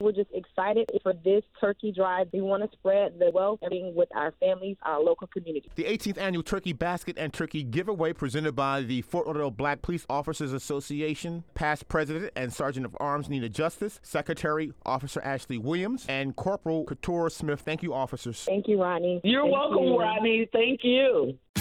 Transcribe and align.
We're 0.00 0.12
just 0.12 0.30
excited 0.32 0.90
for 1.02 1.14
this 1.24 1.42
turkey 1.60 1.92
drive. 1.92 2.28
We 2.32 2.42
want 2.42 2.62
to 2.62 2.76
spread 2.76 3.18
the 3.18 3.30
wealth 3.30 3.60
with 3.62 4.08
our 4.14 4.32
families, 4.38 4.76
our 4.82 5.00
local 5.00 5.26
community. 5.26 5.70
The 5.74 5.84
18th 5.84 6.18
annual 6.18 6.42
Turkey 6.42 6.74
Basket 6.74 7.16
and 7.18 7.32
Turkey 7.32 7.62
Giveaway 7.62 8.12
presented 8.12 8.54
by 8.54 8.82
the 8.82 9.00
Fort 9.02 9.26
Lauderdale 9.26 9.50
Black 9.50 9.80
Police 9.82 10.04
Officers 10.10 10.52
Association, 10.52 11.44
past 11.54 11.88
president 11.88 12.32
and 12.36 12.52
sergeant 12.52 12.84
of 12.84 12.94
arms 13.00 13.28
Nina 13.28 13.48
Justice, 13.48 13.98
secretary 14.02 14.72
Officer 14.84 15.22
Ashley 15.22 15.58
Williams, 15.58 16.04
and 16.08 16.36
Corporal 16.36 16.84
Katura 16.84 17.30
Smith. 17.32 17.60
Thank 17.60 17.82
you, 17.82 17.94
officers. 17.94 18.44
Thank 18.44 18.68
you, 18.68 18.82
Rodney. 18.82 19.20
You're 19.24 19.42
Thank 19.42 19.52
welcome, 19.54 19.84
you. 19.84 19.98
Rodney. 19.98 20.48
Thank 20.52 20.80
you. 20.84 21.38